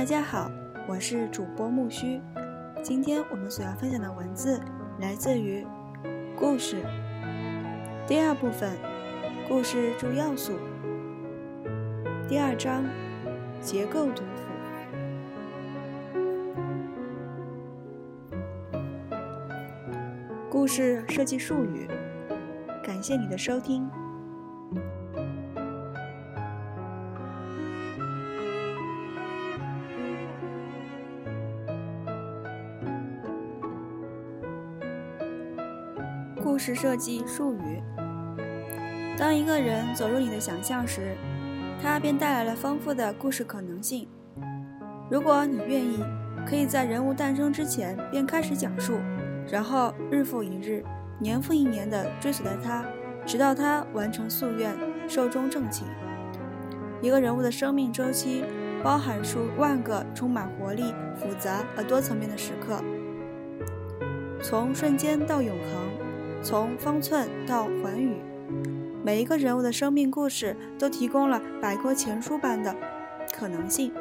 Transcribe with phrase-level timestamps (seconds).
[0.00, 0.50] 大家好，
[0.88, 2.22] 我是主播木须。
[2.82, 4.58] 今天我们所要分享的文字
[4.98, 5.62] 来自于
[6.34, 6.76] 故事
[8.08, 8.78] 第二部分，
[9.46, 10.54] 故事主要素
[12.26, 12.82] 第二章
[13.60, 14.30] 结构读谱。
[20.48, 21.86] 故事设计术语，
[22.82, 23.86] 感谢你的收听。
[36.60, 37.82] 故事设计术语：
[39.16, 41.16] 当一个人走入你的想象时，
[41.82, 44.06] 他便带来了丰富的故事可能性。
[45.10, 46.04] 如果你愿意，
[46.46, 48.98] 可以在人物诞生之前便开始讲述，
[49.50, 50.84] 然后日复一日、
[51.18, 52.84] 年复一年地追随着他，
[53.24, 54.70] 直到他完成夙愿、
[55.08, 55.86] 寿终正寝。
[57.00, 58.44] 一个人物的生命周期
[58.84, 62.84] 包含数万个充满活力、复杂而多层面的时刻，
[64.42, 65.89] 从瞬间到永恒。
[66.42, 68.16] 从方寸到寰宇，
[69.04, 72.74] 每一个人物的生命故事都提供了百科全书般的
[73.32, 73.92] 可能性。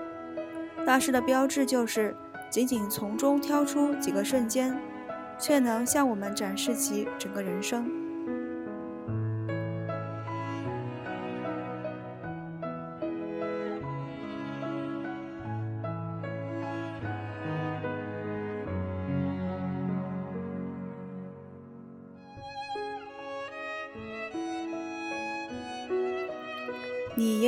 [0.86, 2.16] 大师的标志就是
[2.50, 4.80] 仅仅从中挑出几个瞬间，
[5.38, 7.92] 却能向我们展示其整个人生。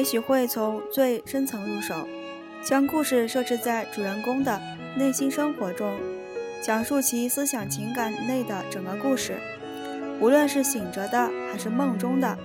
[0.02, 1.94] 也许会从最深层入手，
[2.64, 4.60] 将故事设置在主人公的
[4.98, 5.94] 内心生活中，
[6.60, 9.36] 讲述其思想情感内的整个故事。
[10.20, 12.36] 无论是醒着的还是梦中的，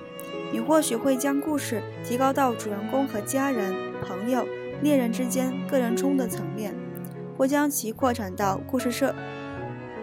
[0.53, 4.47] 你或许会将故事提高到主人公和家人、朋友、
[4.83, 6.75] 恋人之间个人冲的层面，
[7.39, 9.15] 或将其扩展到故事社，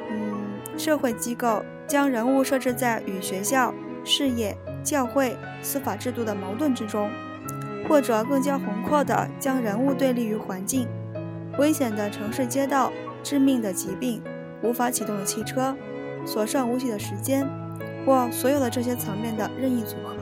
[0.09, 3.71] 嗯，社会机构，将人物设置在与学校、
[4.03, 4.57] 事业。
[4.83, 7.09] 教会、司法制度的矛盾之中，
[7.87, 10.87] 或者更加宏阔的将人物对立于环境、
[11.57, 14.21] 危险的城市街道、致命的疾病、
[14.61, 15.75] 无法启动的汽车、
[16.25, 17.47] 所剩无几的时间，
[18.05, 20.15] 或所有的这些层面的任意组合。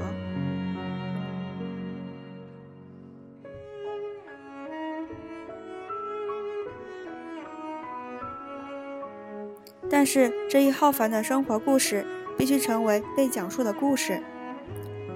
[9.89, 12.05] 但是，这一浩繁的生活故事
[12.37, 14.23] 必须成为被讲述的故事。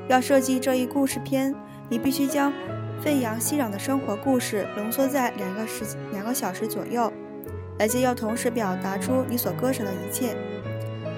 [0.07, 1.55] 要设计这一故事片，
[1.89, 2.51] 你必须将
[3.01, 7.11] 飞扬熙攘的生活故事浓缩在两个时两个小时左右，
[7.77, 10.35] 而且要同时表达出你所割舍的一切。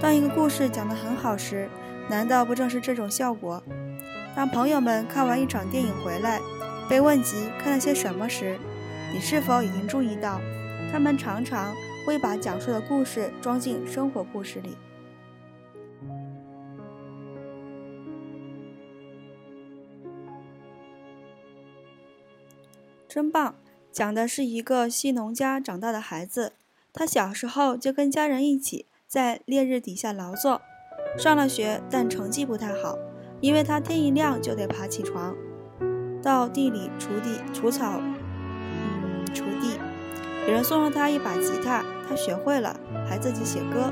[0.01, 1.69] 当一个故事讲得很好时，
[2.09, 3.63] 难道不正是这种效果？
[4.35, 6.39] 当朋友们看完一场电影回来，
[6.89, 8.57] 被问及看了些什么时，
[9.13, 10.39] 你是否已经注意到，
[10.91, 11.73] 他们常常
[12.05, 14.77] 会把讲述的故事装进生活故事里？
[23.17, 23.55] 真棒！
[23.91, 26.53] 讲的是一个西农家长大的孩子，
[26.93, 30.61] 他小时候就跟家人一起在烈日底下劳作，
[31.17, 32.95] 上了学，但成绩不太好，
[33.41, 35.35] 因为他天一亮就得爬起床，
[36.21, 39.79] 到地里锄地、除草、嗯，锄地。
[40.45, 42.79] 有人送了他一把吉他，他学会了，
[43.09, 43.91] 还自己写歌。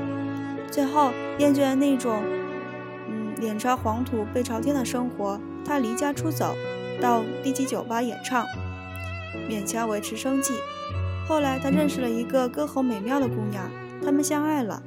[0.70, 1.10] 最后
[1.40, 2.22] 厌倦了那种，
[3.08, 6.54] 嗯，脸朝黄土背朝天的生活，他离家出走，
[7.00, 8.46] 到低级酒吧演唱。
[9.48, 10.54] 勉强维持生计。
[11.28, 13.68] 后来，他认识了一个歌喉美妙的姑娘，
[14.04, 14.82] 他们相爱了。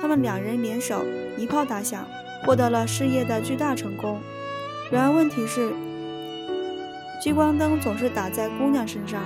[0.00, 1.04] 他们两人联手，
[1.36, 2.04] 一炮打响，
[2.44, 4.20] 获得了事业的巨大成功。
[4.90, 5.72] 然而，问题是，
[7.22, 9.20] 聚光灯总是打在姑娘身上。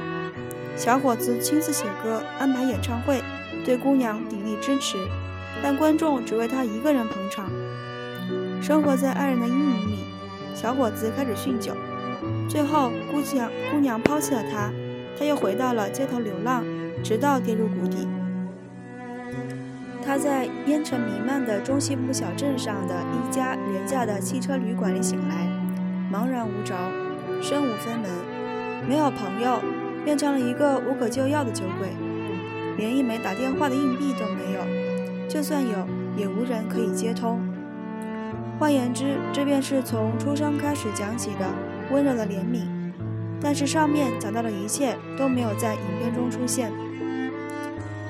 [0.76, 3.22] 小伙子亲自写歌，安排演唱会，
[3.64, 4.98] 对姑娘鼎力支持，
[5.62, 7.50] 但观众只为他一个人捧场。
[8.62, 9.98] 生活在爱人的阴影里，
[10.54, 11.72] 小伙子开始酗酒。
[12.48, 14.70] 最后，姑娘姑娘抛弃了他，
[15.18, 16.64] 他又回到了街头流浪，
[17.02, 18.06] 直到跌入谷底。
[20.04, 25.48] 他在烟尘弥漫的中西部小镇上的一家廉价的汽车旅馆里醒来，
[26.10, 26.74] 茫然无着，
[27.42, 28.10] 身无分文，
[28.88, 29.58] 没有朋友，
[30.04, 31.88] 变成了一个无可救药的酒鬼，
[32.76, 37.40] 连一枚打电话的硬币都没有，就算有，也无人可以接通。
[38.60, 41.75] 换言之，这便是从出生开始讲起的。
[41.90, 42.66] 温柔的怜悯，
[43.40, 46.72] 但是上面讲到的一切都没有在影片中出现。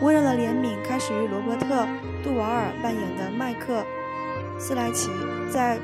[0.01, 1.67] 温柔的怜悯开始于罗伯特·
[2.23, 3.83] 杜瓦尔扮演的麦克
[4.59, 5.11] 斯莱奇
[5.51, 5.79] 在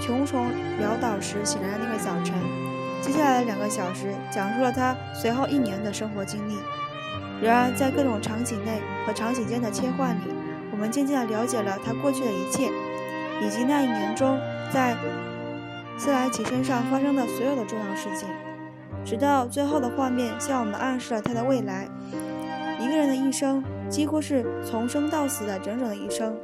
[0.00, 0.46] 穷穷
[0.80, 2.34] 潦倒时醒来的那个早晨。
[3.02, 6.56] 接下来的两个小时讲述了他随后一年的生活经历。
[7.42, 10.24] 然而，在各种场景内和场景间的切换里，
[10.70, 12.70] 我们渐渐地了解了他过去的一切，
[13.42, 14.38] 以及那一年中
[14.70, 14.94] 在
[16.00, 18.26] 斯莱奇身上发生的所有的重要事情。
[19.04, 21.86] 直到最后的画面向我们暗示了他的未来。
[22.80, 26.34] 一个人的一生几乎是从生到死的整整的一生，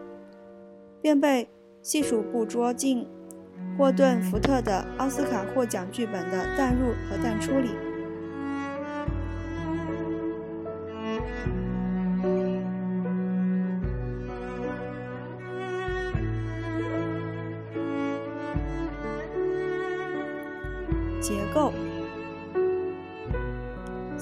[1.00, 1.48] 便被
[1.80, 3.08] 细数捕捉进
[3.78, 7.70] 霍顿·福特的奥斯卡获奖剧本的淡入和淡出里。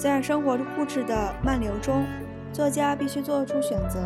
[0.05, 2.05] 在生活故事的漫流中，
[2.53, 3.99] 作家必须做出选择。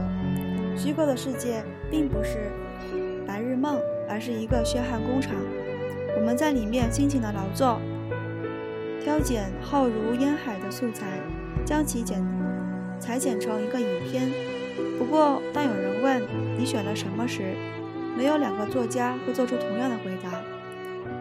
[0.76, 1.60] 虚构的世界
[1.90, 2.52] 并不是
[3.26, 3.76] 白日梦，
[4.08, 5.34] 而是一个血汗工厂。
[6.16, 7.80] 我们在里面辛勤的劳作，
[9.02, 11.04] 挑拣浩如烟海的素材，
[11.64, 12.24] 将其剪
[13.00, 14.30] 裁剪成一个影片。
[15.00, 16.22] 不过，当有人问
[16.56, 17.56] 你选了什么时，
[18.16, 20.30] 没有两个作家会做出同样的回答。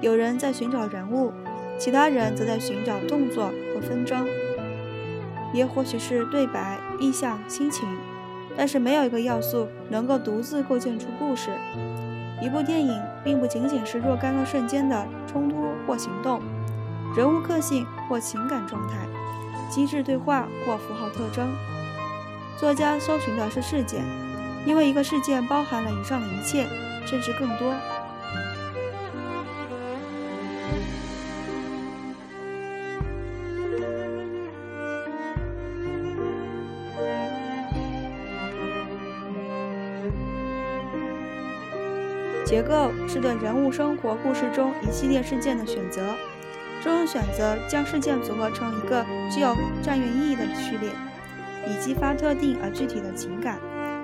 [0.01, 1.33] 有人在寻找人物。
[1.79, 4.27] 其他人则在寻找动作和纷争，
[5.57, 7.89] 也或许是对白、意象、心情，
[8.55, 11.49] 但是没有一个要素能够独自构建出故事。
[12.39, 15.55] 一部电影并不仅仅是若干个瞬间的冲突
[15.87, 16.39] 或行动，
[17.15, 19.07] 人物个性或情感状态，
[19.71, 21.49] 机智对话或符号特征。
[22.59, 24.03] 作家搜寻的是事件，
[24.67, 26.67] 因为一个事件包含了以上的一切，
[27.07, 27.73] 甚至更多。
[42.47, 46.15] 结构是对人物生活故事中一系列事件的选择，
[46.81, 49.53] 这种选择将事件组合成一个具有
[49.83, 50.89] 战略意义的序列，
[51.67, 53.59] 以激发特定而具体的情感，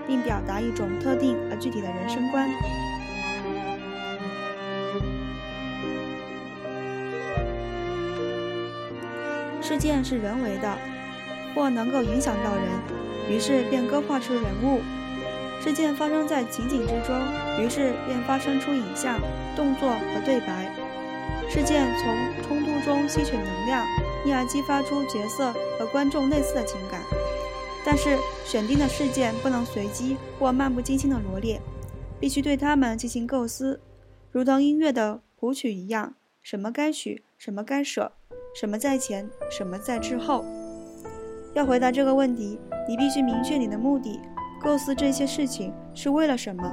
[0.06, 2.50] 并表达一种特定而具体的人生观。
[9.62, 10.78] 事件是人为的，
[11.56, 12.66] 或能够影响到人，
[13.30, 14.82] 于是便勾画出人物。
[15.64, 17.16] 事件发生在情景之中，
[17.58, 19.18] 于是便发生出影像、
[19.56, 20.70] 动作和对白。
[21.50, 23.86] 事件从冲突中吸取能量，
[24.26, 27.00] 因而激发出角色和观众类似的情感。
[27.86, 31.62] 但是，选定的事件不能随机或漫不经心地罗列，
[32.20, 33.80] 必须对它们进行构思，
[34.32, 38.12] 如同音乐的谱曲一样：什么该许，什么该舍，
[38.54, 40.44] 什么在前，什么在之后。
[41.54, 44.20] 要回答这个问题，你必须明确你的目的。
[44.64, 46.64] 构思这些事情是为了什么？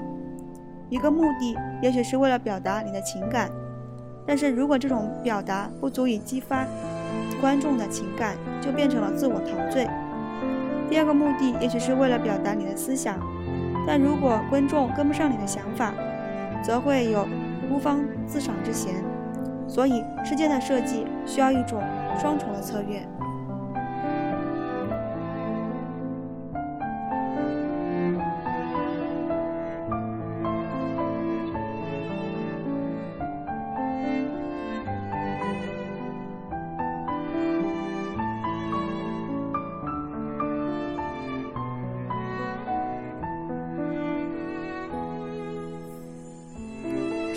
[0.89, 3.51] 一个目的也许是为了表达你的情感，
[4.25, 6.65] 但是如果这种表达不足以激发
[7.41, 9.89] 观众的情感，就变成了自我陶醉。
[10.89, 13.19] 第二个目的也许是为了表达你的思想，
[13.85, 15.93] 但如果观众跟不上你的想法，
[16.63, 17.27] 则会有
[17.69, 18.95] 孤芳自赏之嫌。
[19.67, 21.83] 所以，事件的设计需要一种
[22.21, 23.03] 双重的策略。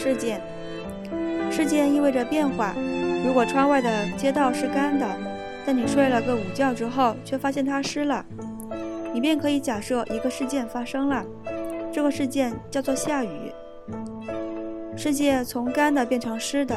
[0.03, 0.41] 事件，
[1.49, 2.75] 事件意味着变化。
[3.25, 5.07] 如果窗外的街道是干的，
[5.65, 8.25] 但你睡了个午觉之后却发现它湿了，
[9.13, 11.23] 你便可以假设一个事件发生了。
[11.89, 13.29] 这个事件叫做下雨。
[14.97, 16.75] 世界从干的变成湿的。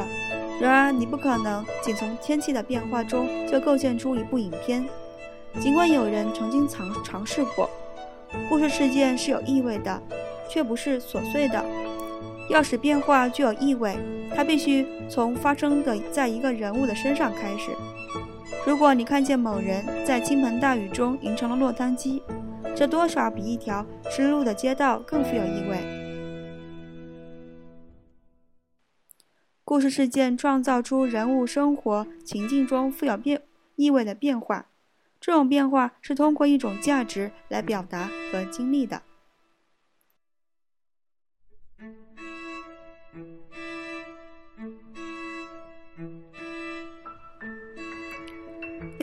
[0.61, 4.87] 然而，你不可能仅从天气的变化中就构建出一部影片。
[5.59, 7.69] 尽管有人曾经尝尝试过，
[8.49, 10.01] 故事事件是有意味的，
[10.49, 11.65] 却不是琐碎的。
[12.49, 13.99] 要使变化具有意味，
[14.35, 17.71] 它必须从发生的在一个人物的身上开始。
[18.67, 22.23] 如果你看见某人在倾盆大雨中淋成了落汤鸡，
[22.75, 25.79] 这多少比一条湿漉的街道更富有意味。
[29.65, 33.43] 故事事件创造出人物生活情境中富有变
[33.75, 34.67] 意味的变化，
[35.21, 39.03] 这种变化是通过一种价值来表达和经历的。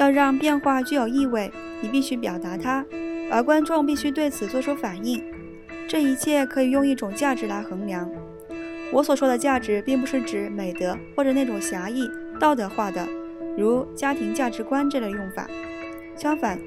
[0.03, 2.85] 要让变化具有意味，你必须表达它，
[3.31, 5.23] 而观众必须对此做出反应。
[5.87, 8.11] 这一切可以用一种价值来衡量。
[8.91, 13.07] 我所说的价值，并不是指美德或者那种狭义道德化的，
[13.57, 15.47] 如家庭价值观这类用法。
[16.17, 16.59] 相反，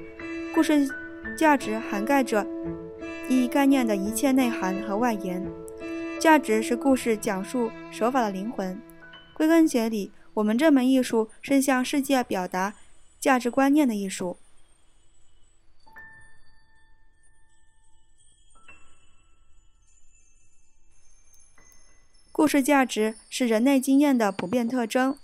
[0.55, 0.89] 故事
[1.37, 2.43] 价值涵盖着
[3.29, 5.45] 一概念的一切内涵和外延。
[6.19, 8.81] 价值是故事讲述手法的灵魂。
[9.35, 12.73] 归根结底，我们这门艺术是向世界表达
[13.27, 14.37] 价值观念的艺术。
[22.31, 25.17] 故事价值是人类经验的普遍特征，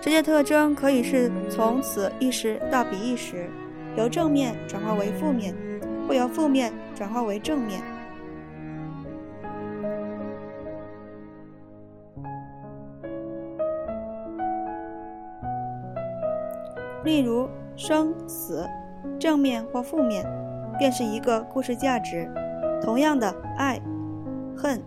[0.00, 3.50] 这些特征可以是从此一时到彼一时，
[3.98, 5.54] 由正面转化为负面，
[6.08, 7.93] 或由负面转化为正面。
[17.04, 18.66] 例如，生死，
[19.18, 20.24] 正面或负面，
[20.78, 22.28] 便是一个故事价值。
[22.82, 23.80] 同样的，爱、
[24.56, 24.82] 恨、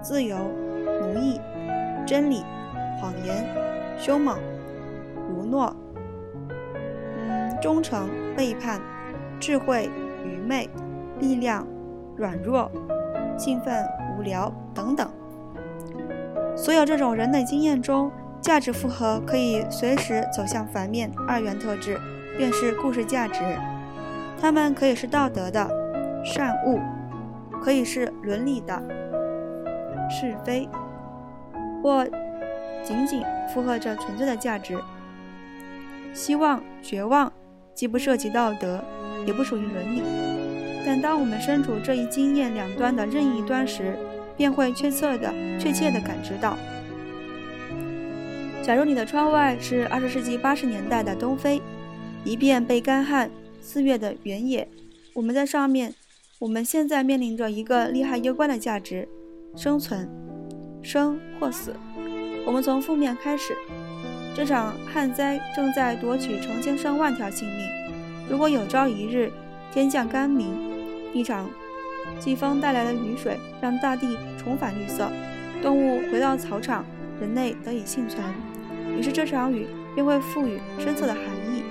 [0.00, 0.36] 自由。
[1.02, 1.38] 奴役、
[2.06, 2.42] 真理、
[2.98, 3.44] 谎言、
[3.98, 4.38] 凶猛、
[5.28, 5.74] 如诺、
[7.18, 8.80] 嗯、忠诚、背叛、
[9.38, 9.90] 智慧、
[10.24, 10.70] 愚昧、
[11.18, 11.66] 力量、
[12.16, 12.70] 软弱、
[13.36, 13.84] 兴奋、
[14.16, 15.10] 无聊等等。
[16.56, 18.10] 所有这种人类经验中，
[18.46, 21.98] 价值复合可以随时走向反面二元特质，
[22.38, 23.40] 便是故事价值。
[24.40, 25.68] 它们可以是道德的
[26.24, 26.78] 善恶，
[27.60, 28.80] 可以是伦理的
[30.08, 30.68] 是非。
[31.82, 32.06] 或
[32.84, 33.20] 仅仅
[33.52, 34.78] 符合着纯粹的价值。
[36.14, 37.32] 希望、绝望，
[37.74, 38.80] 既不涉及道德，
[39.26, 40.04] 也不属于伦理。
[40.86, 43.98] 但当我们身处这一经验两端的任意一端时，
[44.36, 46.56] 便会确切的、确切的感知到：
[48.66, 51.62] 假如你的窗外是二十世纪八十年代的东非，
[52.24, 53.30] 一片被干旱
[53.60, 54.66] 肆虐的原野，
[55.14, 55.94] 我们在上面，
[56.40, 59.08] 我们现在面临着一个利害攸关的价值——
[59.54, 60.10] 生存。
[60.82, 61.76] 生或死，
[62.44, 63.56] 我们从负面开始。
[64.34, 67.68] 这场旱灾正在夺取成千上万条性命。
[68.28, 69.30] 如果有朝一日
[69.72, 70.52] 天降甘霖，
[71.12, 71.48] 一场
[72.18, 75.08] 季风带来的雨水让大地重返绿色，
[75.62, 76.84] 动物回到草场，
[77.20, 78.24] 人类得以幸存，
[78.98, 81.62] 于是这场雨便会赋予深刻的含义，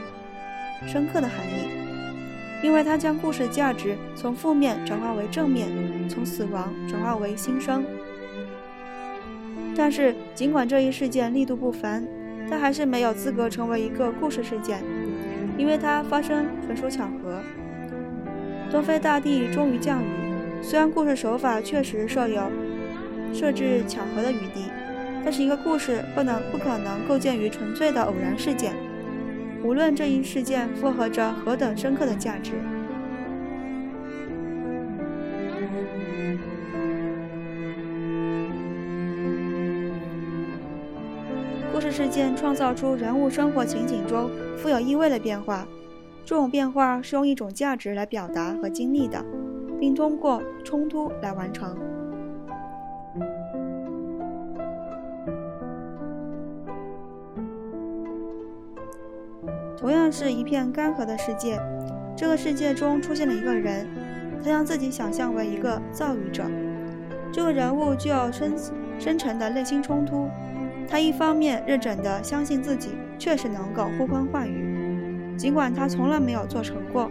[0.88, 1.70] 深刻的含义，
[2.64, 5.68] 因为它将故事价值从负面转化为正面，
[6.08, 7.84] 从死亡转化为新生。
[9.76, 12.08] 但是，尽管这一事件力度不凡，
[12.50, 14.84] 它还是没有资格成为一个故事事件，
[15.58, 17.42] 因为它发生纯属巧合。
[18.72, 20.08] 东非大地终于降雨，
[20.62, 22.50] 虽然故事手法确实设有
[23.34, 24.70] 设置巧合的余地，
[25.26, 28.76] 但是一个故事不能不可能构建于纯粹的偶然事件，
[29.64, 32.52] 无论这一事件负荷着何等深刻的价值。
[41.74, 45.68] 故事事件创造出人物生活情景中富有意味的变化，
[46.24, 49.26] 这种变化是用一种价值来表达和经历的，
[49.80, 51.76] 并通过冲突来完成。
[59.86, 61.62] 同样是一片干涸的世界，
[62.18, 63.86] 这个世界中出现了一个人，
[64.40, 66.44] 他将自己想象为一个造语者。
[67.32, 68.54] 这个人物具有深
[68.98, 70.28] 深沉的内心冲突。
[70.88, 77.08] 他一方面认真地相信自己确实能够呼风唤雨，尽管他从来没有做成过；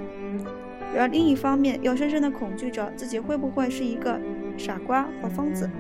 [0.98, 4.18] 而另一方面又深深地恐惧着自己会不会是一个
[4.56, 5.70] 傻瓜或疯子。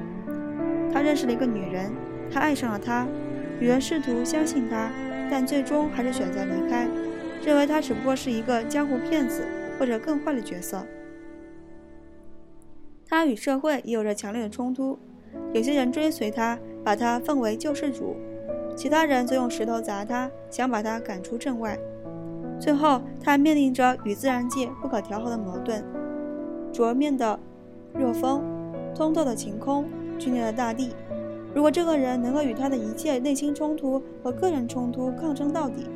[0.92, 1.90] 他认识了一个女人，
[2.30, 3.04] 他爱上了她，
[3.58, 4.92] 女人试图相信他，
[5.34, 6.86] 但最终还是选择离开，
[7.44, 9.44] 认为他只不过是一个江湖骗子
[9.76, 10.86] 或者更坏的角色。
[13.04, 14.96] 他与社会也有着强烈的冲突，
[15.52, 16.56] 有些人追随他。
[16.84, 18.14] 把他奉为救世主，
[18.76, 21.76] 其他人则用石头砸他，想把他赶出镇外。
[22.60, 25.82] 最后，他面临着与自然界不可调和的矛盾：
[26.72, 27.40] 灼面的
[27.94, 28.44] 热风，
[28.94, 29.86] 通透的晴空，
[30.16, 30.90] 剧烈的大地。
[31.54, 35.86] 如果这个人能够与他的一切内心冲突和个人冲突抗争到底，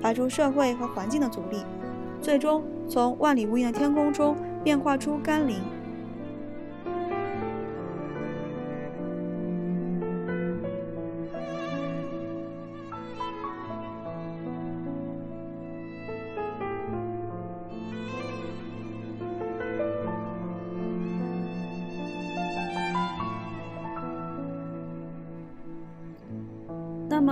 [0.00, 1.58] 排除社会和环境的阻力，
[2.22, 5.56] 最终从万里无云的天空中变化出甘霖。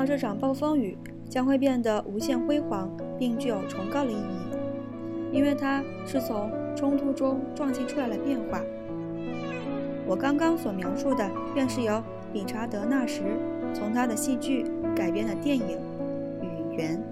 [0.07, 0.97] 这场暴风雨
[1.29, 8.61] 将会变得无限辉煌，并具有崇高的意义，因为它是从冲突中撞击出来的变化。
[10.07, 12.01] 我刚刚所描述的，便是由
[12.33, 13.23] 理查德·纳什
[13.75, 15.79] 从他的戏剧改编的电影
[16.45, 17.03] 《语言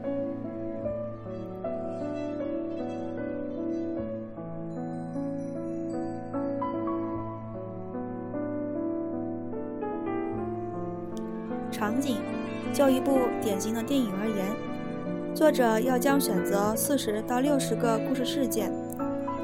[12.75, 14.47] 就一部典型的电影而言，
[15.33, 18.73] 作者要将选择四十到六十个故事事件，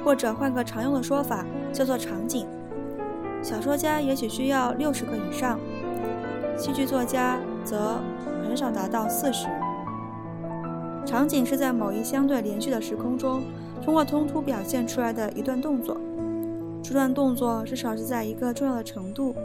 [0.04, 2.48] 或者换个常用的说法，叫做场景。
[3.40, 5.60] 小说家也许需要六十个以上，
[6.58, 8.00] 戏剧作家则
[8.44, 9.46] 很少达到四十。
[11.06, 13.44] 场景是在某一相对连续的时空中，
[13.80, 15.96] 通过冲突表现出来的一段动作。
[16.82, 19.36] 这段动作至少是在一个重要的程度，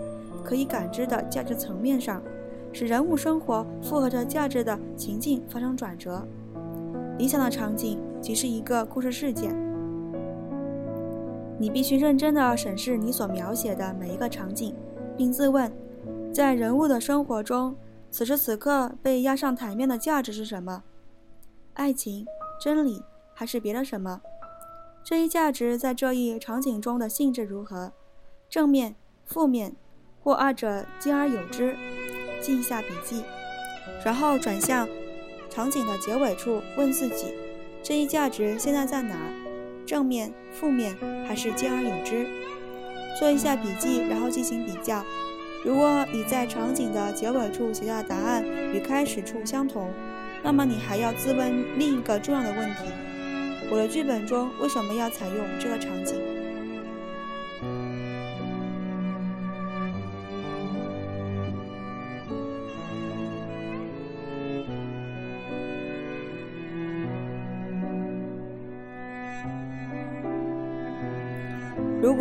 [0.44, 2.20] 可以感知的价值层面上，
[2.76, 6.22] 使人物生活符合着价值的情境发生转折。
[7.18, 9.56] 理想的场景即是一个故事事件。
[11.58, 14.76] 你必须认真地审视你所描写的每一个场景，
[15.16, 15.72] 并自问，
[16.34, 17.74] 在人物的生活中，
[18.12, 20.84] 此时此刻被压上台面的价值是什么？
[21.76, 22.26] 爱情、
[22.60, 23.02] 真理，
[23.34, 24.20] 还是别的什么？
[25.02, 27.94] 这一价值在这一场景中的性质如何？
[28.50, 29.74] 正面、负面，
[30.22, 31.74] 或二者兼而有之？
[32.46, 33.24] 记一下笔记，
[34.06, 34.88] 然后转向
[35.50, 37.34] 场景的结尾处，问自己：
[37.82, 39.34] 这一价值现在在哪儿？
[39.84, 40.96] 正面、负面
[41.28, 42.28] 还是兼而有之？
[43.20, 45.04] 做一下笔记，然后进行比较。
[45.64, 49.92] 如果你在场景的结尾处写下的答案与开始处相同，
[50.44, 52.84] 那么你还要自问另一个重要的问题：
[53.72, 56.22] 我的剧本中为什么要采用这个场景？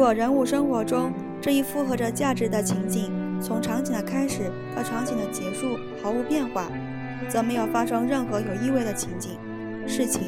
[0.05, 6.67] 果人物生活中这一复合着价值的情景，从场景的开始到场景的结束毫无变化，
[7.27, 9.39] 则没有发生任何有意味的情景、
[9.87, 10.21] 事情。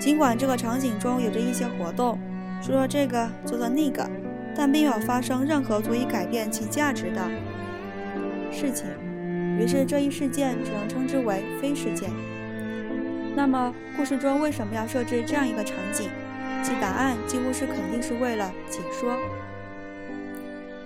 [0.00, 2.18] 尽管这个场景中有着一些活动，
[2.62, 4.08] 说说这个，做做那个，
[4.56, 7.20] 但并没有发生任何足以改变其价值的
[8.50, 8.86] 事情。
[9.58, 12.08] 于是这一事件只能称之为非事件。
[13.36, 16.08] 那么，故事中为什么要设置这样一个场景？
[16.62, 19.16] 其答案几乎是肯定是为了解说。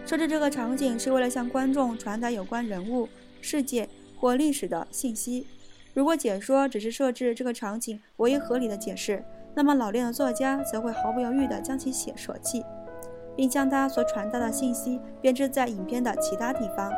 [0.05, 3.09] 设置这个场景是为了向观众传达有关人物、
[3.41, 5.47] 世界或历史的信息。
[5.95, 12.65] 如果解说只是设置这个场景唯一合理的解释，那么老练的作家则会毫不犹豫地将其写舍弃，
[13.37, 16.91] 并将他所传达的信息编织在影片的其他地方。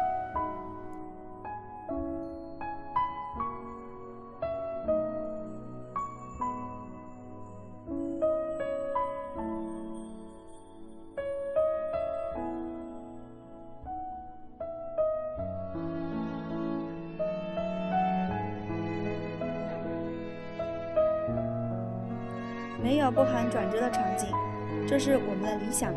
[25.74, 25.92] 想。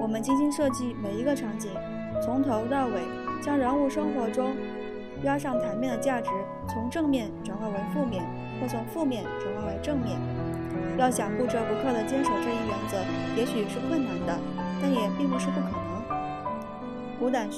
[0.00, 1.70] 我们精心设计每一个场景，
[2.20, 3.00] 从头到尾，
[3.40, 4.50] 将人物生活中
[5.22, 6.28] 压上台面的价值
[6.68, 8.24] 从正面转化为负面，
[8.60, 10.18] 或从负面转化为正面。
[10.98, 12.98] 要想不折不扣地坚守这一原则，
[13.36, 14.36] 也许是困难的，
[14.82, 16.18] 但也并不是不可能。
[17.20, 17.48] 虎胆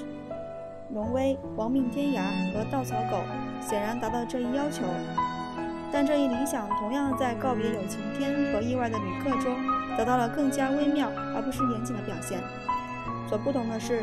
[0.93, 2.21] 龙威、亡命天涯
[2.53, 3.19] 和稻草狗
[3.61, 4.85] 显然达到这一要求。
[5.91, 9.57] 但这一理想同样在告别有晴天和意外的旅客中
[9.97, 12.41] 得到了更加微妙而不是严谨的表现。
[13.29, 14.03] 所不同的是，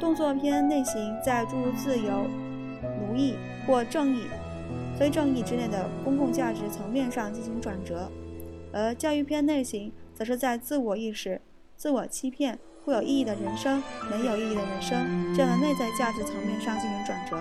[0.00, 2.26] 动作片类型在诸如自由、
[2.98, 4.22] 奴役或正义、
[4.98, 8.10] 非正义之类的公共价值层面上进行转折，
[8.72, 11.40] 而教育片类型则是在自我意识、
[11.76, 17.36] 自我欺骗或有意义的人生、没有意义的人生这样的内在价值层面上进行转折。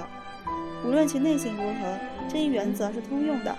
[0.84, 1.98] 无论其类型如何，
[2.28, 3.56] 这一原则是通用的。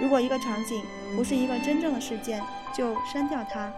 [0.00, 0.82] 如果一个场景
[1.16, 2.42] 不是一个真正的事件，
[2.76, 3.72] 就删掉它。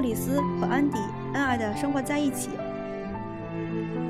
[0.00, 0.96] 克里斯和安迪
[1.34, 2.48] 恩爱的生活在一起。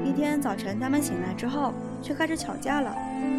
[0.04, 2.96] 一天早晨，他们醒来之后，却开始吵架了。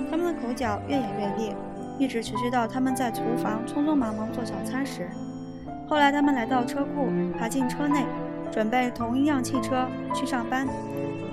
[0.09, 1.55] 他们的口角越演越烈，
[1.97, 5.09] 一直持续到他们在厨房匆匆忙忙做早餐时。
[5.87, 7.07] 后来，他们来到车库，
[7.39, 8.03] 爬进车内，
[8.51, 10.67] 准备同一辆汽车去上班。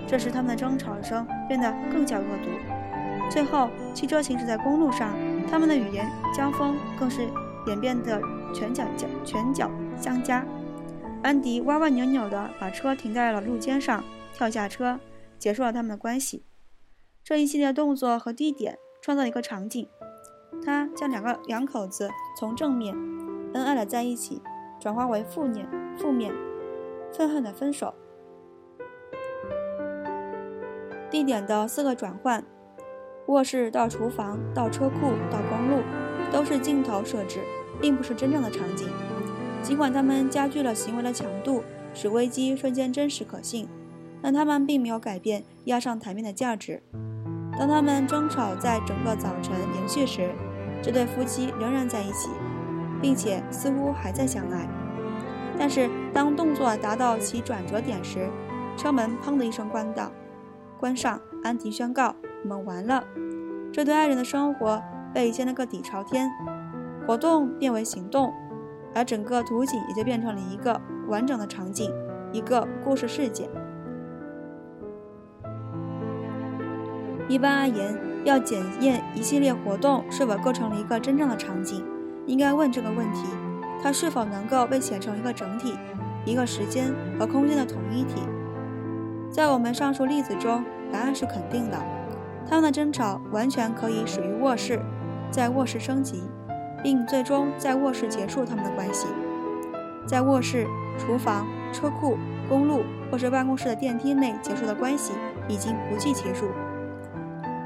[0.07, 3.29] 这时，他们的争吵声变得更加恶毒。
[3.29, 5.11] 最后，汽车行驶在公路上，
[5.51, 7.23] 他们的语言交锋更是
[7.67, 8.23] 演变得
[8.55, 8.85] 拳脚
[9.25, 9.69] 拳脚。
[10.01, 10.45] 相加，
[11.29, 14.99] 安迪歪歪扭扭地把车停在了路肩上，跳下车，
[15.39, 16.47] 结束了他们的关系。
[17.23, 19.87] 这一系列动作和地点创造一个场景：
[20.65, 22.97] 他将两个两口子从正面
[23.53, 24.41] 恩爱的在一起，
[24.81, 26.33] 转化为负面、负面、
[27.13, 27.93] 愤恨的分手。
[31.11, 32.43] 地点的四个转换：
[33.27, 35.83] 卧室到厨房到车库到公路，
[36.33, 37.43] 都是镜头设置，
[37.83, 38.89] 并不是真正的场景。
[39.63, 43.69] 尽管他们加剧了行为的强度，使危机瞬间真实可信，
[44.23, 46.83] 但他们并没有改变压上台面的价值。
[47.59, 50.31] 当他们争吵在整个早晨延续时，
[50.81, 52.31] 这对夫妻仍然在一起，
[53.03, 54.69] 并且似乎还在相爱。
[55.59, 58.29] 但是当动作达到其转折点时，
[58.77, 60.13] 车门砰的一声关到。
[60.79, 63.03] 关上，安迪宣告：“我们完了。”
[63.75, 64.81] 这对爱人的生活
[65.13, 66.31] 被掀了个底朝天，
[67.05, 68.33] 活动变为行动，
[68.95, 71.93] 而整个图景也就变成了一个完整的场景，
[72.33, 73.49] 一个故事事件。
[77.29, 81.85] 一般而言，要检验一系列活动是否构成了一个真正的场景，
[82.27, 83.27] 应该问这个问题：
[83.83, 85.75] 它是否能够被写成一个整体，
[86.25, 88.23] 一个时间和空间的统一体？
[89.31, 91.79] 在我们上述例子中，答案是肯定的。
[92.49, 94.81] 他们的争吵完全可以始于卧室，
[95.31, 96.23] 在卧室升级，
[96.83, 99.07] 并最终在卧室结束他们的关系。
[100.07, 100.67] 在卧室、
[100.99, 102.17] 厨房、车库、
[102.49, 105.13] 公路或是办公室的电梯内结束的关系
[105.49, 106.47] 已经不计其数。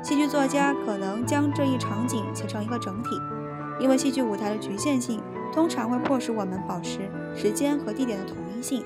[0.03, 3.11] 戏剧作家可能将这一场景写成一个整体，
[3.79, 5.21] 因为戏剧舞台的局限性
[5.53, 8.83] 通常会迫使我们保持时间和地点的统一性。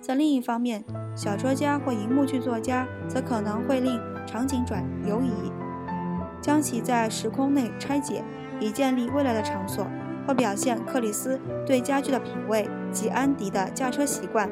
[0.00, 0.84] 在另一方面，
[1.16, 5.50] 小说家或荧幕剧作家则可能会令场景转游移，
[6.40, 8.22] 将其在时空内拆解，
[8.60, 9.86] 以建立未来的场所，
[10.26, 14.48] 或表现克里斯对家具的品味及安迪的驾车习惯。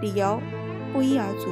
[0.00, 0.40] 理由
[0.92, 1.48] 不一而足。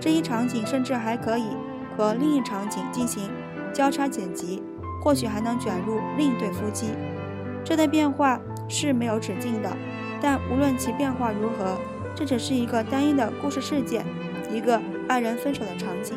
[0.00, 1.48] 这一场景甚至还可以
[1.96, 3.28] 和另一场景进行
[3.72, 4.62] 交叉剪辑，
[5.02, 6.88] 或许还能卷入另一对夫妻。
[7.62, 9.76] 这类变化是没有止境的，
[10.22, 11.76] 但无论其变化如何。
[12.14, 14.02] 这只是一个单一的故事事件，
[14.50, 16.16] 一个爱人分手的场景。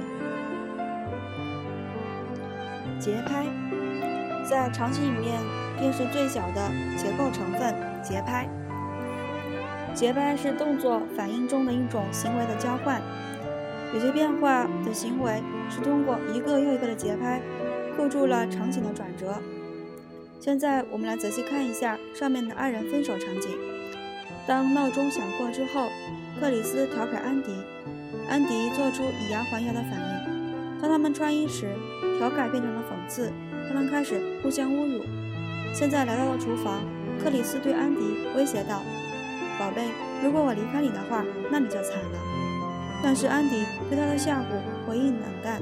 [2.98, 3.44] 节拍
[4.50, 5.40] 在场景里面
[5.78, 7.76] 便是最小的结构成分。
[8.02, 8.50] 节拍，
[9.94, 13.02] 节拍是动作反应中的一种行为的交换。
[13.94, 17.42] 有些变化的行为是通过一个又一个的节拍，
[17.98, 19.36] 构筑了场景的转折。
[20.40, 23.52] 现在我们来仔细看一下上面的二人分手场景。
[24.48, 25.90] 当闹钟响过之后，
[26.40, 27.52] 克里斯调侃安迪，
[28.30, 30.82] 安迪做出以牙还牙的反应。
[30.82, 31.76] 当他们穿衣时，
[32.18, 33.32] 调侃变成了讽刺，
[33.70, 35.06] 他们开始互相侮辱。
[35.72, 36.82] 现在来到了厨房，
[37.24, 38.02] 克里斯对安迪
[38.36, 38.82] 威胁道
[39.60, 39.84] ：“宝贝，
[40.24, 42.20] 如果我离开你的话，那你就惨了。”
[43.04, 44.44] 但是安迪对他的吓唬
[44.88, 45.62] 回应冷淡：“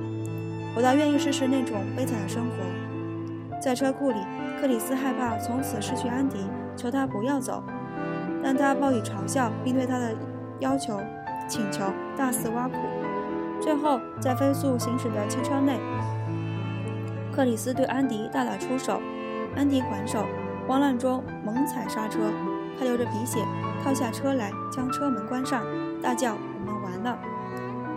[0.73, 4.17] 我倒愿意试试那种悲惨的生活。”在车库里，
[4.61, 6.37] 克里斯害怕从此失去安迪，
[6.77, 7.61] 求他不要走。
[8.41, 10.15] 但他报以嘲笑，并对他的
[10.59, 11.01] 要求、
[11.49, 11.83] 请求
[12.15, 12.75] 大肆挖苦。
[13.59, 15.77] 最后，在飞速行驶的汽车内，
[17.37, 18.99] 克里斯对安迪大打出手，
[19.55, 20.25] 安迪还手，
[20.67, 22.17] 慌乱中猛踩刹车，
[22.79, 23.45] 他流着鼻血，
[23.83, 25.63] 跳下车来，将车门关上，
[26.01, 27.19] 大叫：“我们完了！”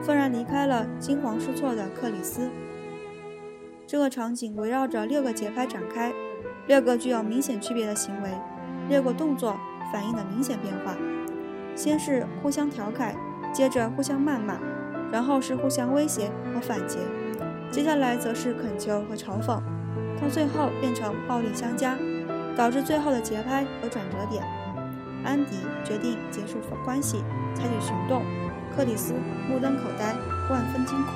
[0.04, 2.50] 愤然离开了惊慌失措的克里斯。
[3.86, 6.12] 这个场景围绕着六个节拍展开，
[6.66, 8.28] 六个具有明显区别的行为，
[8.90, 9.56] 六个动作。
[9.90, 10.94] 反应的明显变化，
[11.74, 13.16] 先是互相调侃，
[13.52, 14.58] 接着互相谩骂，
[15.10, 16.98] 然后是互相威胁和反诘，
[17.70, 19.60] 接下来则是恳求和嘲讽，
[20.20, 21.96] 到最后变成暴力相加，
[22.56, 24.42] 导致最后的节拍和转折点。
[25.24, 27.22] 安迪决定结束关系，
[27.54, 28.22] 采取行动。
[28.76, 29.14] 克里斯
[29.48, 30.14] 目瞪口呆，
[30.50, 31.14] 万分惊恐。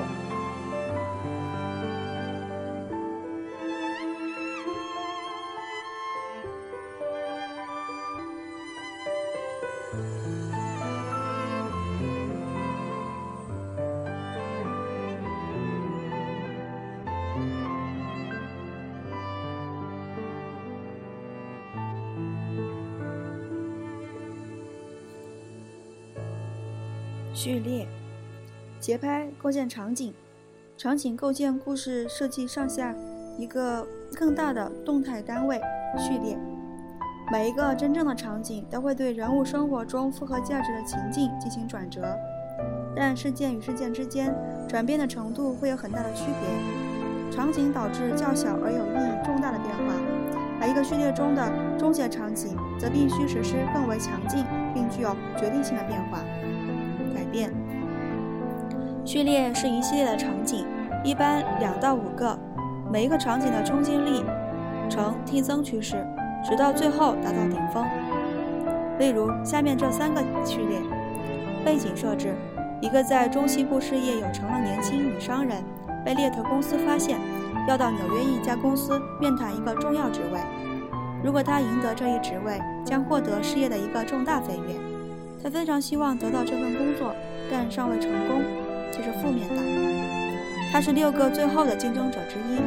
[27.44, 27.86] 序列，
[28.80, 30.14] 节拍构建场景，
[30.78, 32.94] 场景构建故事设计上下
[33.36, 35.60] 一个更大的动态单位。
[35.98, 36.38] 序列，
[37.30, 42.16] 每一个真正的场景都会对人物生活中复合价值的情境进行转折，
[42.96, 44.34] 但事件与事件之间
[44.66, 47.30] 转变的程度会有很大的区别。
[47.30, 49.92] 场景导致较小而有意义重大的变化，
[50.62, 51.46] 而一个序列中的
[51.78, 52.56] 终结场景。
[52.76, 56.18] 则必须实施更为强劲并具有决定性的变化。
[59.04, 60.66] 序列是一系列的场景，
[61.04, 62.38] 一般两到五个，
[62.90, 64.24] 每一个场景的冲击力
[64.88, 66.06] 呈递增趋势，
[66.42, 67.84] 直到最后达到顶峰。
[68.98, 70.78] 例如下面这三个序列：
[71.66, 72.34] 背景设置，
[72.80, 75.62] 一个在中西部事业有成的年轻女商人
[76.02, 77.18] 被猎头公司发现，
[77.68, 80.40] 要到纽约一家公司面谈一个重要职位。
[81.22, 84.74] 如果她赢得这一职位，将获得事业的一个重大飞跃。
[85.42, 87.14] 她非常希望得到这份工作，
[87.50, 88.40] 但尚未成功，
[88.96, 89.62] 就是负面的。
[90.72, 92.60] 他是六个最后的竞争者之一。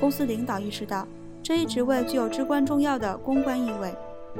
[0.00, 1.06] 公司领导意识到
[1.42, 3.94] 这一职位具有至关重要的公关意味。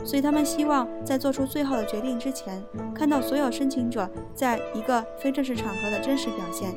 [0.05, 2.63] 所以他们希望在做出最后的决定之前，
[2.95, 6.71] 看到所有申请者在一个非正式场合的真实表现。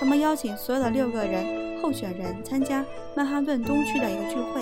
[0.00, 2.84] 他们邀请所有的六个人候选人参加
[3.14, 4.60] 曼哈顿东区的一个聚会。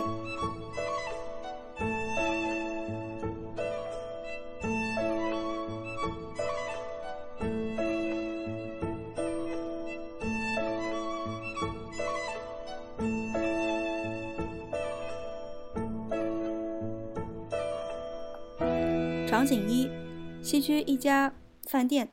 [20.51, 21.33] 西区一家
[21.69, 22.11] 饭店。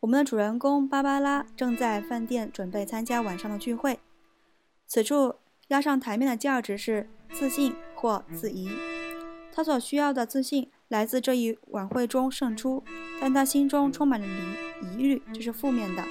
[0.00, 3.98] 我们的主人公芭芭拉正在饭店准备参加晚上的聚会。
[4.86, 5.36] 此处
[5.68, 8.68] 压上台面的价值是自信或自疑。
[9.50, 12.84] 他所需要的自信来自这一晚会中胜出，
[13.18, 16.04] 但他心中充满了疑疑虑，这是负面的。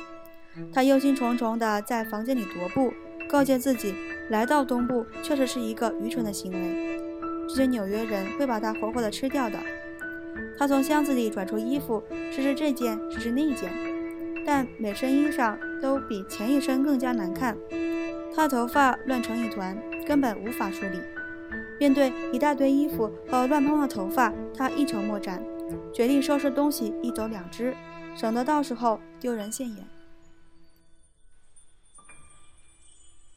[0.73, 2.91] 他忧心忡忡地在房间里踱步，
[3.29, 3.93] 告诫自己，
[4.31, 6.99] 来到东部确实是一个愚蠢的行为。
[7.47, 9.59] 这些纽约人会把他活活地吃掉的。
[10.61, 13.73] 他从箱子里转出衣服，试试这件，试试那件，
[14.45, 17.57] 但每身衣裳都比前一身更加难看。
[18.35, 20.99] 他头发乱成一团，根本无法梳理。
[21.79, 25.43] 面对一大堆衣服和乱蓬的头发，他一筹莫展，
[25.91, 27.75] 决定收拾东西一走两之，
[28.15, 29.87] 省得到时候丢人现眼。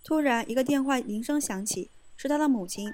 [0.04, 2.92] 突然，一个电话铃声响起，是他的母亲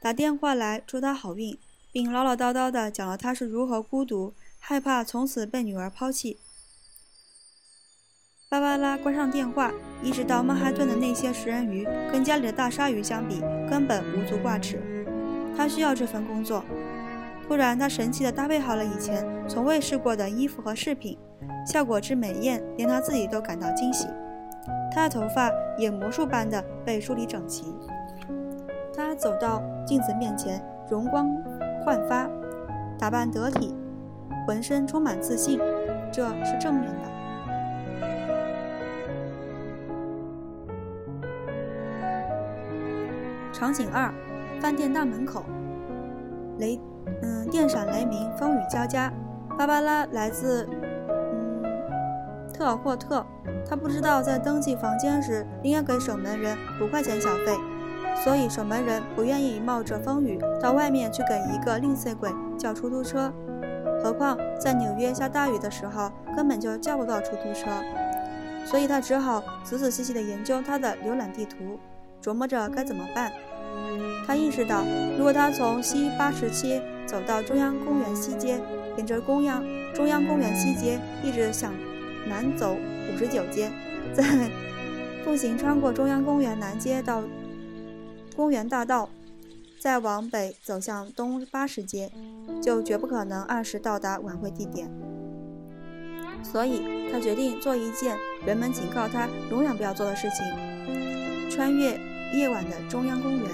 [0.00, 1.58] 打电话来祝他好运。
[1.96, 6.38] 并唠唠叨叨地讲了他是如何孤独、害怕从此被女儿抛弃。
[8.50, 14.78] 芭芭拉关上电话，意识到曼哈顿的那些食人鱼跟家里的大鲨鱼相比，根本无足挂齿。
[15.56, 16.62] 他需要这份工作。
[17.48, 21.16] 突然，他神奇地搭配好了以前从未试过的衣服和饰品，
[21.66, 24.06] 效果之美艳，连他自己都感到惊喜。
[24.92, 27.74] 他的头发也魔术般的被梳理整齐。
[28.94, 31.26] 他走到镜子面前，容光。
[31.86, 32.28] 焕发，
[32.98, 33.72] 打扮得体，
[34.44, 35.60] 浑身充满自信，
[36.12, 36.98] 这是正面的。
[43.52, 44.12] 场景二，
[44.60, 45.44] 饭店大门口，
[46.58, 46.80] 雷，
[47.22, 49.12] 嗯，电闪雷鸣，风雨交加。
[49.56, 50.68] 芭芭拉来自，
[51.08, 51.62] 嗯，
[52.52, 53.24] 特尔霍特，
[53.64, 57.56] 他不知道在登记房间时应该给守门人五块钱小费。
[58.24, 63.32] 所以守门人不愿意冒着风雨到外面去给一个吝啬鬼叫出租车，
[64.02, 67.70] 何况在纽约下大雨的时候根本就叫不到出租车。
[68.64, 71.78] 所以他只好仔仔细细地研究他的浏览地图，
[72.20, 73.30] 琢磨着该怎么办。
[74.26, 74.82] 他意识到，
[75.16, 78.58] 如果他从西八十七走到中央公园西街，
[78.96, 79.62] 沿着公央
[79.94, 81.72] 中央公园西街一直向
[82.26, 83.70] 南走五十九街，
[84.12, 84.24] 再
[85.24, 87.22] 步行穿过中央公园南街到。
[88.36, 89.08] 公园大道，
[89.80, 92.12] 再往北走向东八十街，
[92.62, 94.90] 就绝不可能按时到达晚会地点。
[96.42, 101.98] 所以他决定做一件人们警告他永远不要做的事情：穿越
[102.34, 103.48] 夜晚的中央公园。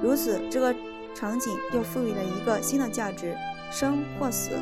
[0.00, 0.74] 如此，这个
[1.14, 3.36] 场景又赋予了一个新的价值：
[3.70, 4.52] 生或死。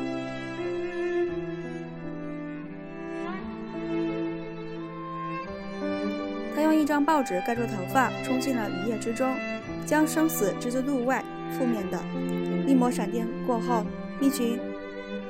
[6.87, 9.29] 张报纸盖住头发，冲进了雨夜之中，
[9.85, 11.23] 将生死置之度外。
[11.57, 11.97] 负面的，
[12.67, 13.85] 一抹闪电过后，
[14.19, 14.59] 一群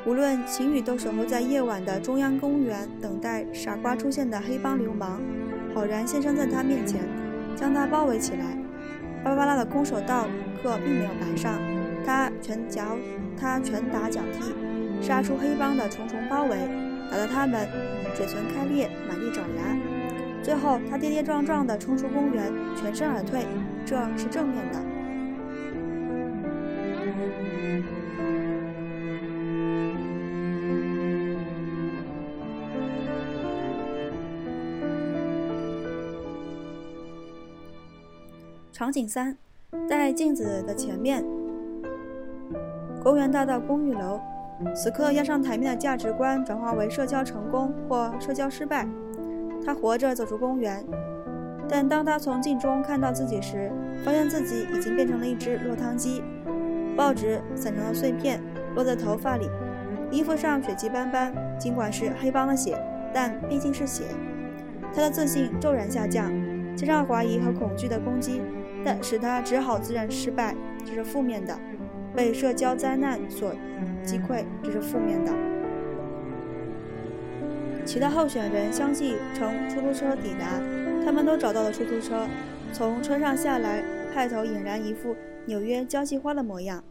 [0.06, 5.20] 无论晴雨都守候在夜晚的中央公园，等待傻瓜出现的黑帮流氓，
[5.76, 7.02] 浩然现身在他面前，
[7.56, 8.46] 将他包围起来。
[9.24, 10.28] 芭芭拉的空手道
[10.62, 11.60] 课并没有白上，
[12.06, 12.98] 他拳脚，
[13.40, 14.54] 他拳打脚踢，
[15.06, 16.58] 杀出黑帮的重重包围，
[17.12, 17.68] 打得他们
[18.16, 19.97] 嘴唇开裂，满地找牙。
[20.44, 23.46] 最后，他跌跌撞撞地冲出公园，全身而退，
[23.86, 24.80] 这是正面的。
[38.72, 39.36] 场景三，
[39.90, 41.26] 在镜子的前面，
[43.04, 44.22] 公园大道公寓楼。
[44.76, 48.88] 此刻压上台面的价值观转化为社交成功或社交失败。
[49.68, 50.82] 他活着走出公园，
[51.68, 53.70] 但当他从镜中看到自己时，
[54.06, 56.24] 发现自己已经变成了一只落汤鸡。
[56.96, 58.42] 报纸散成了碎片，
[58.76, 59.50] 落在头发里，
[60.10, 61.34] 衣服上血迹斑斑。
[61.60, 62.82] 尽管是黑帮的血，
[63.14, 64.06] 但毕竟是血。
[64.96, 66.32] 他的自信骤然下降，
[66.74, 68.42] 加上怀疑和恐惧的攻击，
[68.86, 71.54] 但使他只好自认失败，这是负面的；
[72.16, 73.52] 被社交灾难所
[74.02, 75.57] 击溃，这是负面的。
[77.88, 80.62] 其他候选人相继乘出租车抵达，
[81.06, 82.28] 他们都找到了出租车，
[82.74, 83.82] 从车上下来，
[84.14, 86.84] 派头俨然一副纽约交际花的模样。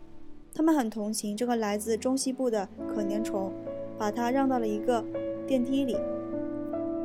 [0.55, 3.53] 他们很同情这个来自中西部的可怜虫，
[3.99, 5.05] 把他让到了一个
[5.47, 5.99] 电梯里。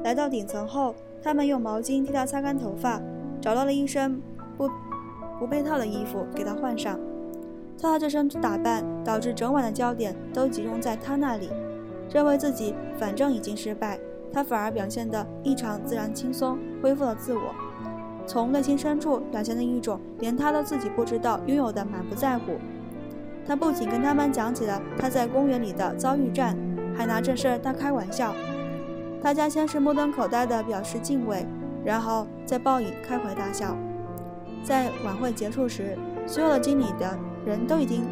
[0.05, 3.01] 来到顶层后，他们用毛巾替他擦干头发，
[3.41, 4.21] 找到了一身
[4.57, 4.69] 不
[5.37, 6.97] 不被套的衣服给他换上。
[7.77, 11.49] 他的这身打扮导致整晚的焦点都集中在他那里，
[12.13, 13.99] 认为自己反正已经失败，
[14.33, 17.55] 他反而表现得异常自然轻松，恢复了自我，
[18.25, 22.53] 从内心深处表现的一种连他都自己不知道拥有的满不在乎。
[23.47, 26.55] 他不仅跟他们讲起了他在公园里的遭遇战，
[26.95, 28.33] 还拿这事大开玩笑。
[29.21, 31.45] 大家先是目瞪口呆地表示敬畏，
[31.83, 33.75] 然后再报以开怀大笑。
[34.63, 35.97] 在晚会结束时，
[36.27, 38.03] 所有的经理的人都已经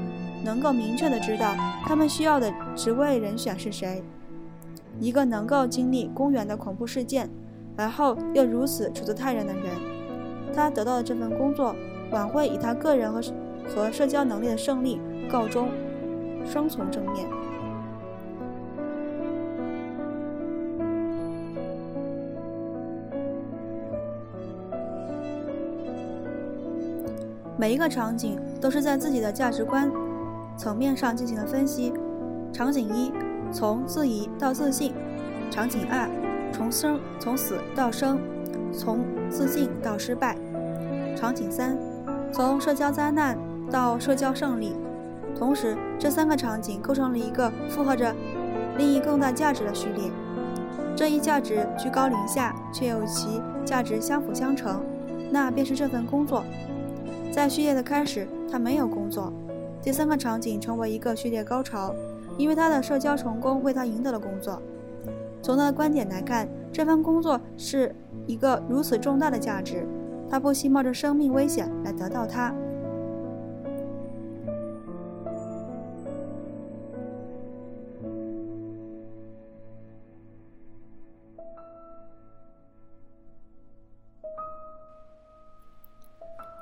[0.43, 1.53] 能够明确的知道
[1.85, 4.03] 他们需要的职位人选是谁：
[4.99, 7.29] 一个能够经历公园的恐怖事件，
[7.77, 9.63] 而后又如此处之泰然的人。
[10.53, 11.75] 他得到的这份工作，
[12.11, 13.21] 晚会以他个人和
[13.67, 14.99] 和社交能力的胜利
[15.29, 15.69] 告终，
[16.45, 17.27] 双重正面。
[27.57, 29.91] 每一个场景都是在自己的价值观
[30.59, 31.93] 层面上进行了分析。
[32.51, 33.13] 场景一，
[33.49, 34.91] 从自疑到自信；
[35.49, 36.09] 场景二，
[36.51, 38.19] 从生从死到生，
[38.73, 40.35] 从自信到失败；
[41.15, 41.77] 场景三，
[42.33, 43.37] 从社交灾难
[43.71, 44.75] 到社交胜利。
[45.33, 48.13] 同时，这三个场景构成了一个复合着
[48.77, 50.11] 另一更大价值的序列。
[50.93, 54.83] 这一价值居高临下，却又其价值相辅相成，
[55.31, 56.43] 那便是这份工作。
[57.31, 59.31] 在序列的开始，他没有工作。
[59.81, 61.95] 第三个场景成为一个序列高潮，
[62.37, 64.61] 因为他的社交成功为他赢得了工作。
[65.41, 67.95] 从他的观点来看，这份工作是
[68.27, 69.87] 一个如此重大的价值，
[70.29, 72.53] 他不惜冒着生命危险来得到它。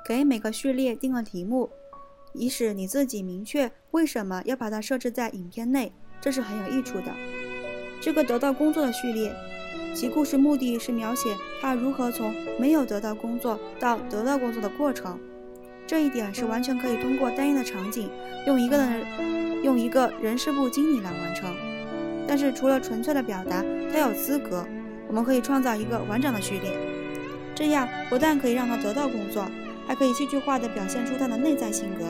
[0.06, 1.68] 给每个序列定个题目，
[2.38, 7.12] 以使你自己明确为什么要把它设置在影片内，这是很有益处的。
[8.00, 9.34] 这个得到工作的序列，
[9.92, 15.18] 其故事目的是描写他如何从没有得到工作到得到工作的过程。
[15.84, 18.08] 这一点是完全可以通过单一的场景，
[18.46, 21.52] 用一个人用一个人事部经理来完成。
[22.28, 24.64] 但是除了纯粹的表达他有资格，
[25.08, 26.72] 我们可以创造一个完整的序列，
[27.54, 29.44] 这样不但可以让他得到工作。
[29.88, 32.04] 还可以戏剧化地表现出他的内在性格，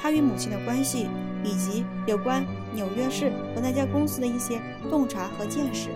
[0.00, 1.06] 他与母亲的关系，
[1.44, 5.90] 以及有关纽约市和那家公司的一些洞察和见识。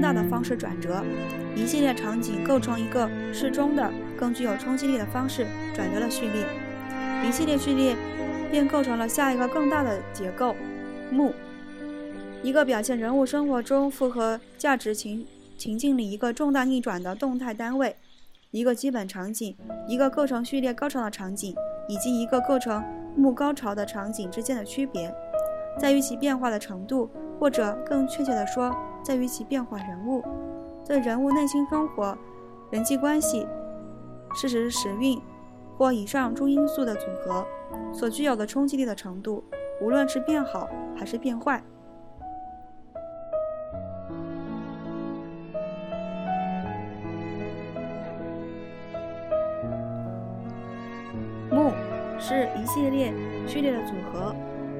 [0.00, 1.02] 但意义重大的方式转折，
[1.54, 6.44] 一系列场景构成一个适中的、更具有冲击力的方式转折了序列，
[7.26, 7.96] 一系列序列
[8.50, 10.54] 便构成了下一个更大的结构
[11.10, 11.32] 幕，
[12.42, 15.26] 一个表现人物生活中复合价值情
[15.56, 17.96] 情境里一个重大逆转的动态单位，
[18.50, 19.56] 一个基本场景，
[19.88, 21.54] 一个构成序列高潮的场景，
[21.88, 22.84] 以及一个构成
[23.16, 25.12] 幕高潮的场景之间的区别，
[25.80, 27.10] 在于其变化的程度。
[27.38, 28.74] 或者更确切地说，
[29.06, 30.20] 在于其变化人物，
[30.84, 32.18] 对人物内心生活、
[32.72, 33.46] 人际关系、
[34.34, 35.16] 事实时运
[35.78, 37.46] 或以上诸因素的组合
[37.92, 39.44] 所具有的冲击力的程度，
[39.80, 41.62] 无论是变好还是变坏。
[51.52, 51.70] 目
[52.18, 53.14] 是一系列
[53.46, 54.34] 序列的组合。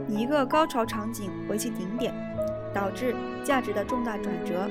[0.09, 2.14] 以一个高潮场景为其顶点，
[2.77, 4.68] 导致价值的重大转折，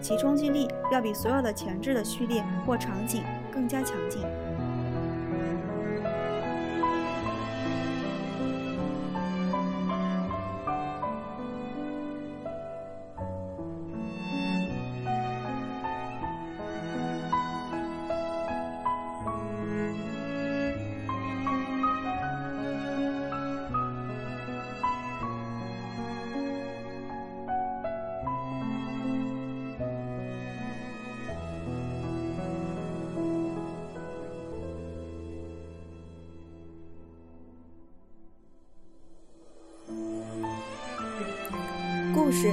[0.00, 4.22] 其冲击力要比所有的前置的序列或场景更加强劲。
[42.30, 42.48] 故事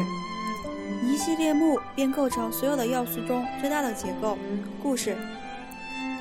[1.03, 4.35] 一系列目便构成所有的要素中最大的结构。
[4.81, 5.15] 故事，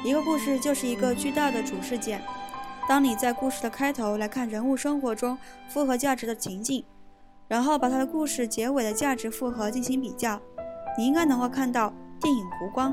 [0.04, 2.20] 一个故事就是一个巨大的主事件。
[2.86, 5.38] 当你在故事的开头来看人物生活中
[5.70, 6.84] 复合价值的情景，
[7.48, 10.38] 然后把他的故事结尾的价值复合进行比较，
[10.98, 11.90] 你应该能够看到
[12.20, 12.92] 电影湖光，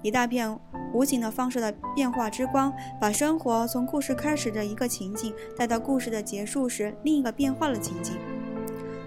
[0.00, 0.56] 一大片
[0.92, 8.14] 无形的放射的变化之光，把生活从故事开始的一个情景带到故事的结束时另一个变化的情景。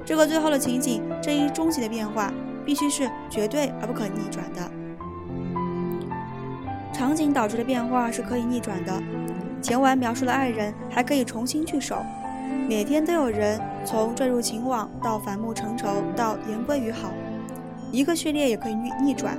[0.05, 2.31] 这个最后的情景，这一终极的变化，
[2.63, 4.71] 必须是绝对而不可逆转的。
[6.93, 9.01] 场景导致的变化是可以逆转的。
[9.61, 11.97] 前文描述的爱人还可以重新聚首，
[12.69, 17.09] 每天都有人从坠入情网到反目成仇到言归于好。
[17.91, 19.35] 一个序列也可以逆逆转。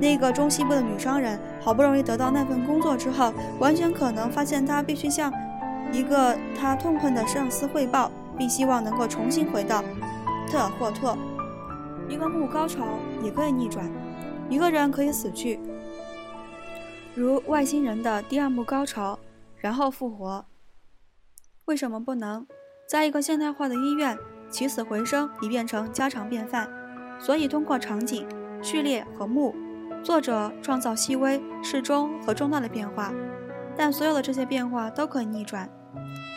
[0.00, 5.30] 那个中西部的女商人好不容易得到那份工作之后，完全可能发现她必须向
[5.92, 8.10] 一个她痛恨的上司汇报。
[8.38, 9.82] 并希望能够重新回到
[10.48, 11.16] 特尔霍特。
[12.08, 12.86] 一个幕高潮
[13.22, 13.90] 也可以逆转，
[14.48, 15.60] 一个人可以死去，
[17.14, 19.18] 如外星人的第二幕高潮，
[19.56, 20.46] 然后复活。
[21.66, 22.46] 为什么不能？
[22.88, 24.16] 在一个现代化的医院，
[24.48, 26.66] 起死回生已变成家常便饭。
[27.18, 28.26] 所以，通过场景、
[28.62, 29.54] 序列和幕，
[30.02, 33.12] 作者创造细微、适中和重大的变化。
[33.76, 35.68] 但所有的这些变化都可以逆转。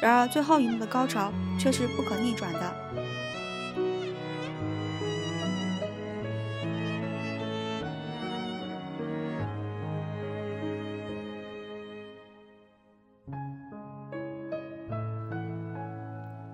[0.02, 2.74] 然而，最后一幕的高潮却是不可逆转的。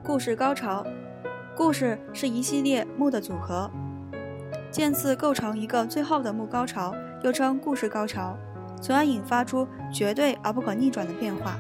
[0.04, 0.86] 故事高潮，
[1.56, 3.72] 故事是一系列幕的组合，
[4.70, 6.94] 渐次构成一个最后的幕高潮，
[7.24, 8.38] 又称故事高潮，
[8.82, 11.58] 从而引发出绝对而不可逆转的变化。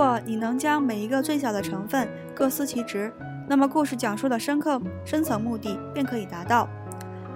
[0.00, 3.12] 果你能将每一个最小的成分各司其职，
[3.46, 6.66] 那么故事讲述的深刻深层目的便可以达到。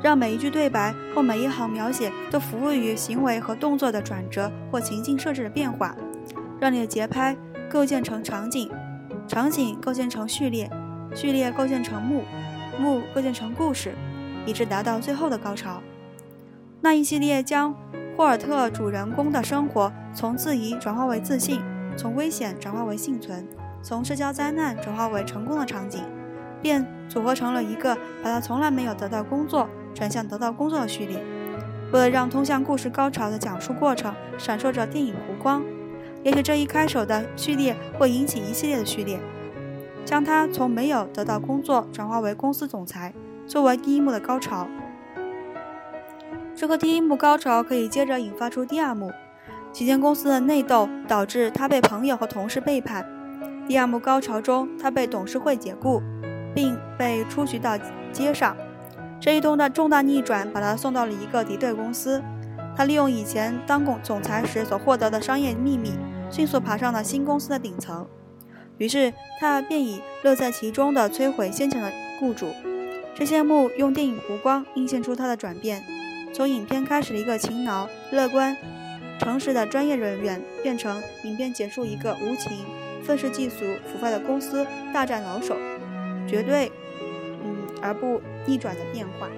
[0.03, 5.95] 让每一句对白或每一行描写都服务于行为和动作的转折或情境设置的变化，
[6.59, 7.37] 让你的节拍
[7.69, 8.71] 构建成场景，
[9.29, 10.71] 场景构建成序列，
[11.15, 12.23] 序列构建成幕，
[12.81, 13.95] 幕构建成故事，
[14.47, 15.83] 以致达到最后的高潮。
[16.81, 17.75] 那一系列将
[18.17, 21.61] 霍尔特主人公的生活从自疑转化为自信。
[21.97, 23.47] 从危险转化为幸存，
[23.83, 26.03] 从社交灾难转化为成功的场景，
[26.61, 31.23] 便组合成了一个把他从来没有得到工作转向得到工作的序列。
[31.93, 35.63] 为了让通向故事高潮的讲述过程闪烁着电影弧光，
[36.23, 39.21] 也许这一开始的序列会引起一系列的序列，
[40.05, 43.13] 将他从没有得到工作转化为公司总裁，
[43.47, 44.67] 作为第一幕的高潮。
[46.57, 49.13] 这个第一幕高潮可以接着引发出第二幕。
[49.75, 53.05] 期间公司的内斗导致他被朋友和同事背叛。
[53.67, 56.01] 第二幕高潮中，他被董事会解雇，
[56.55, 57.77] 并被出局到
[58.13, 58.57] 街上。
[59.21, 62.23] 这一动的重大逆转把他送到了一个敌对公司。
[62.77, 65.91] 他利用以前当总总裁时所获得的商业秘密，
[66.31, 68.07] 迅速爬上了新公司的顶层。
[68.79, 72.47] 于是他便以乐在其中的摧毁先前的雇主。
[73.13, 75.83] 这些幕用电影弧光映现出他的转变，
[76.33, 78.57] 从影片开始的一个勤劳、乐观。
[79.19, 82.53] 诚实的专业人员变成影片结束一个无情、
[83.03, 85.57] 愤世嫉俗、腐败的公司大战老手，
[86.29, 86.71] 绝对，
[87.43, 89.29] 嗯，而不逆转的变化。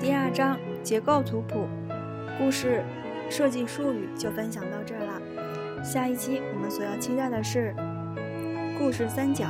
[0.00, 1.68] 第二章结构图谱。
[2.40, 2.82] 故事
[3.28, 7.74] 设计术语就分享到这儿了，下一期我们所要期待的是
[8.78, 9.46] 故事三角。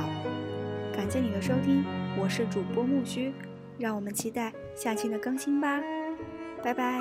[0.93, 1.85] 感谢你的收听。
[2.19, 3.31] 我是主播木须，
[3.79, 5.81] 让我们期待下期的更新吧，
[6.61, 6.99] 拜拜。